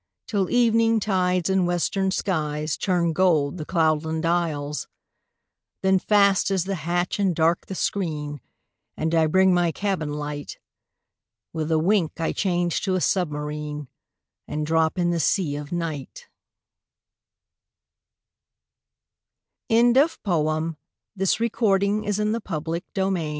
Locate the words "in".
1.47-1.67, 14.97-15.11, 19.79-19.93